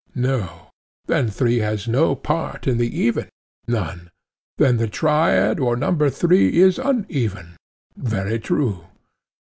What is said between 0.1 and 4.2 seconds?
No. Then three has no part in the even? None.